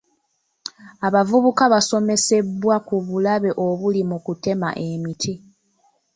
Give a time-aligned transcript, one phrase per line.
[1.07, 5.33] Abavubuka baasomesebwa ku bulabe obuli mu kutema emiti.